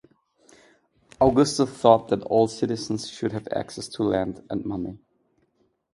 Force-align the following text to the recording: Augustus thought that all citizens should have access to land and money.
Augustus 1.21 1.69
thought 1.69 2.07
that 2.07 2.23
all 2.23 2.47
citizens 2.47 3.07
should 3.07 3.31
have 3.33 3.47
access 3.51 3.87
to 3.87 4.01
land 4.01 4.41
and 4.49 4.65
money. 4.65 4.97